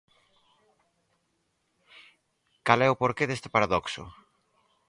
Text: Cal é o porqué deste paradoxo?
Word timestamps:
Cal 2.65 2.79
é 2.85 2.89
o 2.93 2.99
porqué 3.01 3.25
deste 3.27 3.47
paradoxo? 3.55 4.03